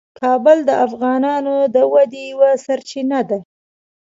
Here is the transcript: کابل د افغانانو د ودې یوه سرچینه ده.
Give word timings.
کابل 0.19 0.57
د 0.69 0.71
افغانانو 0.85 1.55
د 1.75 1.77
ودې 1.93 2.23
یوه 2.33 2.51
سرچینه 2.65 3.19
ده. 3.29 3.39